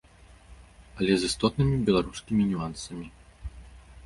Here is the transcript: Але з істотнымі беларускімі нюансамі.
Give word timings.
Але 1.01 1.13
з 1.23 1.27
істотнымі 1.33 1.75
беларускімі 1.91 2.49
нюансамі. 2.55 3.07